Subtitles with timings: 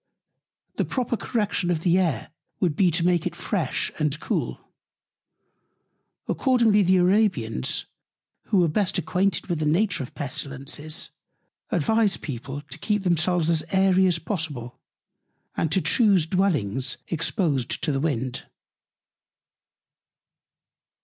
[0.77, 4.59] The proper Correction of the Air would be to make it fresh and cool.
[6.27, 7.85] Accordingly the Arabians,
[8.45, 11.11] who were best acquainted with the Nature of Pestilences,
[11.69, 14.79] advise People to keep themselves as airy as possible,
[15.55, 18.45] and to chuse Dwellings exposed to the Wind.